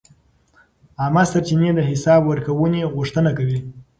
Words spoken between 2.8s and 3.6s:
غوښتنه کوي.